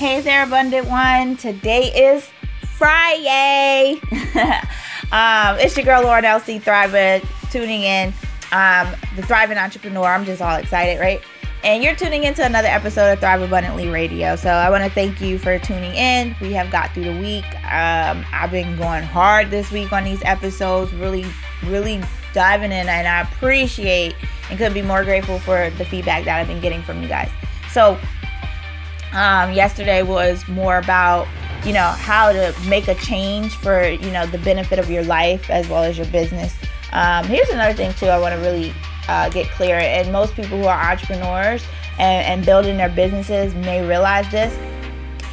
[0.00, 1.36] Hey there, Abundant One.
[1.36, 2.26] Today is
[2.62, 4.00] Friday.
[5.12, 8.08] um, it's your girl, Lauren LC Thriver, tuning in.
[8.50, 10.06] Um, the Thriving Entrepreneur.
[10.06, 11.20] I'm just all excited, right?
[11.64, 14.36] And you're tuning into another episode of Thrive Abundantly Radio.
[14.36, 16.34] So I want to thank you for tuning in.
[16.40, 17.44] We have got through the week.
[17.70, 21.26] Um, I've been going hard this week on these episodes, really,
[21.66, 24.14] really diving in, and I appreciate
[24.48, 27.28] and couldn't be more grateful for the feedback that I've been getting from you guys.
[27.70, 28.00] So,
[29.12, 31.26] um, yesterday was more about
[31.64, 35.50] you know how to make a change for you know the benefit of your life
[35.50, 36.54] as well as your business.
[36.92, 38.06] Um, here's another thing too.
[38.06, 38.72] I want to really
[39.08, 41.64] uh, get clear, and most people who are entrepreneurs
[41.98, 44.56] and, and building their businesses may realize this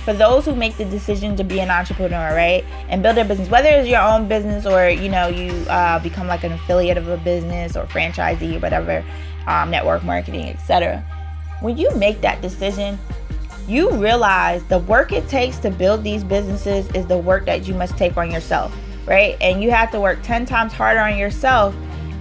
[0.07, 3.49] for those who make the decision to be an entrepreneur, right, and build their business,
[3.49, 7.09] whether it's your own business or you know you uh, become like an affiliate of
[7.09, 9.03] a business or franchisee or whatever,
[9.47, 11.03] um, network marketing, etc.
[11.61, 12.97] When you make that decision,
[13.67, 17.73] you realize the work it takes to build these businesses is the work that you
[17.73, 19.35] must take on yourself, right?
[19.41, 21.75] And you have to work 10 times harder on yourself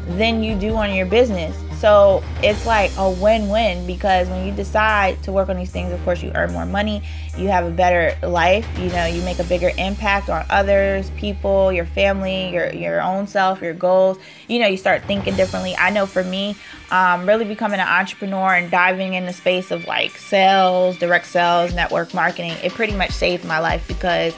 [0.08, 1.56] than you do on your business.
[1.78, 5.92] So it's like a win win because when you decide to work on these things,
[5.92, 7.02] of course, you earn more money,
[7.36, 11.70] you have a better life, you know, you make a bigger impact on others, people,
[11.70, 14.18] your family, your, your own self, your goals.
[14.48, 15.76] You know, you start thinking differently.
[15.76, 16.56] I know for me,
[16.90, 21.74] um, really becoming an entrepreneur and diving in the space of like sales, direct sales,
[21.74, 24.34] network marketing, it pretty much saved my life because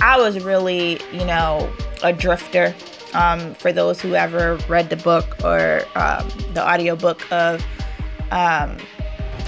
[0.00, 1.68] I was really, you know,
[2.02, 2.74] a drifter
[3.14, 7.64] um, for those who ever read the book or um, the audiobook of
[8.30, 8.76] um,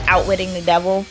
[0.06, 1.04] Outwitting the Devil.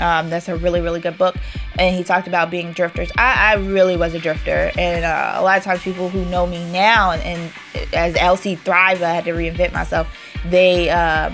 [0.00, 1.36] Um, that's a really, really good book.
[1.78, 3.10] And he talked about being drifters.
[3.16, 4.72] I, I really was a drifter.
[4.76, 7.52] And uh, a lot of times, people who know me now, and, and
[7.94, 10.08] as LC Thrive, I had to reinvent myself.
[10.44, 11.30] They, uh,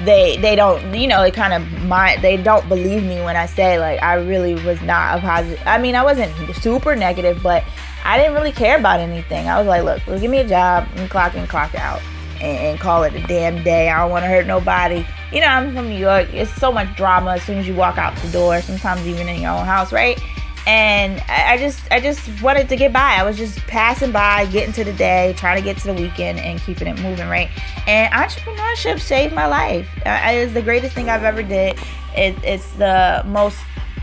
[0.00, 3.46] they they don't you know they kind of mind they don't believe me when i
[3.46, 7.62] say like i really was not a positive i mean i wasn't super negative but
[8.04, 9.48] I didn't really care about anything.
[9.48, 12.02] I was like, look, well, give me a job and clock in, clock out,
[12.34, 13.88] and, and call it a damn day.
[13.88, 15.06] I don't want to hurt nobody.
[15.32, 16.28] You know, I'm from New York.
[16.34, 18.60] It's so much drama as soon as you walk out the door.
[18.60, 20.22] Sometimes even in your own house, right?
[20.66, 23.16] And I, just, I just wanted to get by.
[23.18, 26.38] I was just passing by, getting to the day, trying to get to the weekend,
[26.38, 27.50] and keeping it moving, right?
[27.86, 29.88] And entrepreneurship saved my life.
[30.06, 31.78] It is the greatest thing I've ever did.
[32.16, 33.58] It, it's the most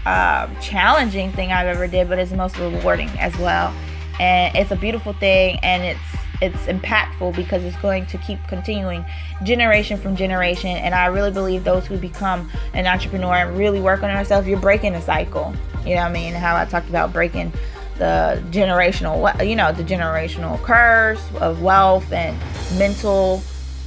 [0.05, 3.73] uh, challenging thing I've ever did, but it's the most rewarding as well
[4.21, 9.05] and it's a beautiful thing and it's it's impactful because it's going to keep continuing
[9.43, 10.69] generation from generation.
[10.69, 14.59] And i really believe those who become an entrepreneur and really work on ourselves you're
[14.59, 15.53] breaking a cycle.
[15.85, 16.33] You know what i mean?
[16.33, 17.53] How i talked about breaking
[17.97, 22.37] the generational you know the generational curse of wealth and
[22.77, 23.43] mental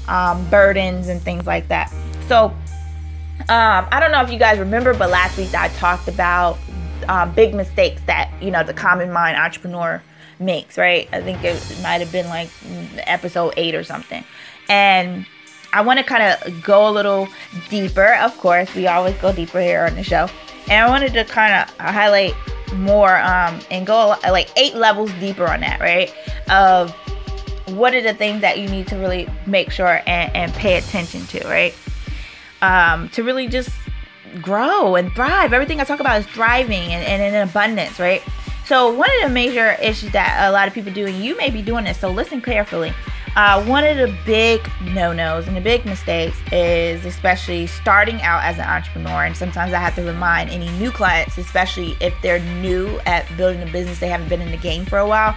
[0.07, 1.93] um, burdens and things like that.
[2.29, 2.55] So
[3.49, 6.59] um, i don't know if you guys remember but last week i talked about
[7.09, 10.03] um, big mistakes that you know the common mind entrepreneur
[10.39, 11.09] makes, right?
[11.13, 12.49] I think it might have been like
[13.07, 14.25] episode eight or something.
[14.69, 15.27] And
[15.73, 17.29] I want to kind of go a little
[17.69, 18.15] deeper.
[18.15, 20.29] Of course, we always go deeper here on the show.
[20.69, 22.35] And I wanted to kind of highlight
[22.75, 26.15] more um, and go like eight levels deeper on that, right?
[26.49, 26.93] Of
[27.67, 31.27] what are the things that you need to really make sure and, and pay attention
[31.27, 31.75] to, right?
[32.63, 33.71] Um, to really just
[34.41, 35.53] grow and thrive.
[35.53, 38.23] Everything I talk about is thriving and, and in abundance, right?
[38.67, 41.51] So, one of the major issues that a lot of people do, and you may
[41.51, 42.95] be doing this, so listen carefully.
[43.37, 44.61] Uh, one of the big
[44.93, 49.25] no nos and the big mistakes is especially starting out as an entrepreneur.
[49.25, 53.61] And sometimes I have to remind any new clients, especially if they're new at building
[53.63, 55.35] a business, they haven't been in the game for a while.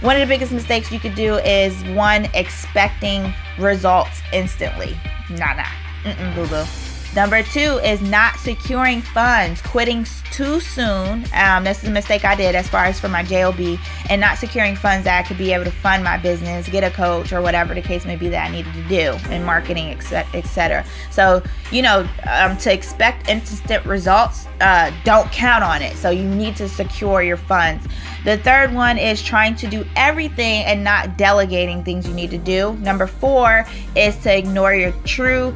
[0.00, 4.96] One of the biggest mistakes you could do is one, expecting results instantly.
[5.30, 5.64] Nah, nah.
[6.04, 6.91] Mm-mm, boo boo.
[7.14, 11.26] Number two is not securing funds, quitting too soon.
[11.34, 13.78] Um, this is a mistake I did as far as for my JOB,
[14.08, 16.90] and not securing funds that I could be able to fund my business, get a
[16.90, 20.86] coach, or whatever the case may be that I needed to do in marketing, etc.
[21.10, 25.96] So, you know, um, to expect instant results, uh, don't count on it.
[25.96, 27.86] So, you need to secure your funds.
[28.24, 32.38] The third one is trying to do everything and not delegating things you need to
[32.38, 32.72] do.
[32.74, 33.66] Number four
[33.96, 35.54] is to ignore your true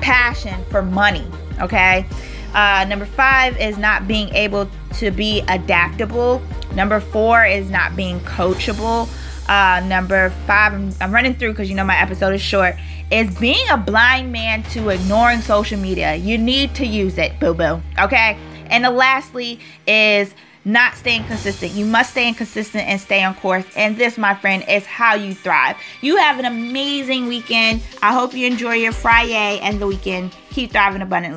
[0.00, 1.26] passion for money.
[1.60, 2.06] Okay.
[2.54, 6.40] Uh, number five is not being able to be adaptable.
[6.74, 9.08] Number four is not being coachable.
[9.48, 12.76] Uh, number five, I'm, I'm running through because you know my episode is short,
[13.10, 16.14] is being a blind man to ignoring social media.
[16.14, 17.80] You need to use it, boo boo.
[17.98, 18.38] Okay.
[18.66, 20.34] And the lastly is
[20.68, 21.72] not staying consistent.
[21.72, 23.64] You must stay consistent and stay on course.
[23.74, 25.76] And this, my friend, is how you thrive.
[26.02, 27.82] You have an amazing weekend.
[28.02, 30.36] I hope you enjoy your Friday and the weekend.
[30.50, 31.36] Keep thriving abundantly.